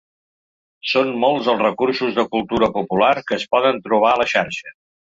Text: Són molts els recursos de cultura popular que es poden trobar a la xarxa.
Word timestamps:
Són 0.91 1.11
molts 1.25 1.51
els 1.53 1.61
recursos 1.65 2.17
de 2.17 2.27
cultura 2.33 2.73
popular 2.81 3.13
que 3.29 3.41
es 3.43 3.49
poden 3.57 3.83
trobar 3.89 4.15
a 4.17 4.23
la 4.25 4.33
xarxa. 4.37 4.79